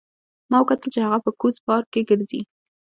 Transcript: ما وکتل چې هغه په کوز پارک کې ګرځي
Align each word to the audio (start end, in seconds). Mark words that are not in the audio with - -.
ما 0.49 0.57
وکتل 0.61 0.89
چې 0.93 0.99
هغه 1.05 1.19
په 1.25 1.31
کوز 1.39 1.55
پارک 1.65 1.87
کې 1.93 2.01
ګرځي 2.09 2.41